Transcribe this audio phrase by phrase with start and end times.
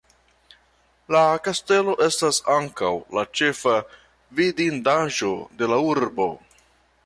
[1.15, 3.77] La kastelo estas ankaŭ la ĉefa
[4.41, 6.31] vidindaĵo de la urbo.